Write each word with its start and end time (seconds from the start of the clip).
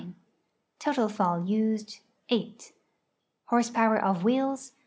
Total 0.79 1.07
fall 1.07 1.45
used. 1.45 1.99
Horse 3.45 3.69
power 3.69 4.03
of 4.03 4.23
wheels. 4.23 4.71